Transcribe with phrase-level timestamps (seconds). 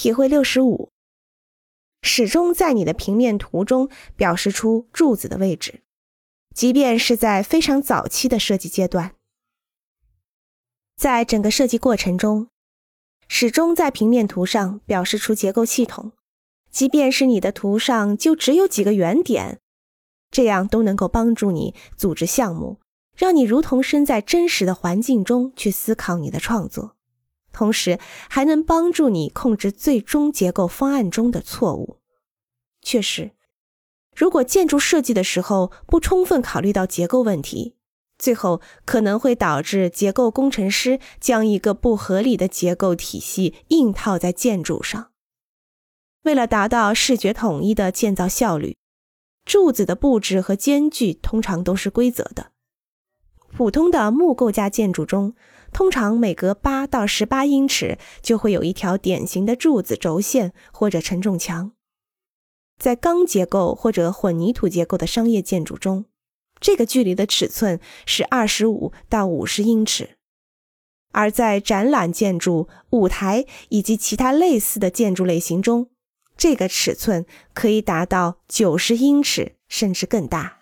[0.00, 0.88] 体会六十五，
[2.00, 5.82] 始终在你的平面图中表示出柱子的位置，
[6.54, 9.14] 即便是在非常早期的设计阶段，
[10.96, 12.48] 在整个设计过程中，
[13.28, 16.12] 始终在平面图上表示出结构系统，
[16.70, 19.60] 即便是你的图上就只有几个圆点，
[20.30, 22.80] 这样都能够帮助你组织项目，
[23.14, 26.96] 让你如同身在真实的环境中去思考你的创作。
[27.52, 27.98] 同时
[28.28, 31.98] 还能帮助你控制最终结构方案中的错误。
[32.82, 33.32] 确实，
[34.14, 37.76] 如果建筑设计的时候不充分考虑到结构问题，
[38.18, 45.10] 最后可能会导致结构工程师将一个不合理的结构体系硬套在建筑上。
[46.22, 48.76] 为了达到视觉统一的建造效率，
[49.46, 52.52] 柱子的布置和间距通常都是规则的。
[53.60, 55.34] 普通的木构架建筑中。
[55.70, 61.72] 通常每隔八到十八英尺就会有一条典型的柱子轴线或者承重墙。
[62.78, 66.06] 在钢结构或者混凝土结构的商业建筑中，
[66.58, 70.16] 这个距离的尺寸是二十五到五十英尺；
[71.12, 75.90] 而在展览建筑、舞台以及其他类似的建筑类型中，
[76.34, 80.59] 这个尺寸可以达到九十英尺甚至更大。